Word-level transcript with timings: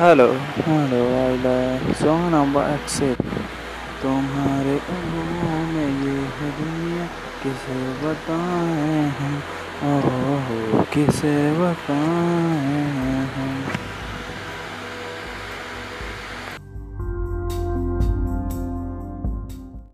Hello 0.00 0.26
hello 0.58 1.00
I 1.24 1.36
like 1.36 1.96
song 1.96 2.34
number 2.34 2.62
except 2.62 3.22
तुम्हारे 4.02 4.78
अंगों 4.78 5.58
में 5.72 6.04
ये 6.04 6.10
है 6.10 6.50
दुनिया, 6.50 7.06
किसे 7.42 8.06
बताएँ? 8.06 9.10
हैं 9.20 9.36
ओहो, 9.96 10.82
किसे 10.82 11.52
बताएँ? 11.52 12.56
हैं 12.90 13.11